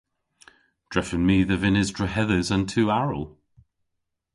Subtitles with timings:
[0.91, 3.25] Drefen my dhe vynnes drehedhes an tu aral.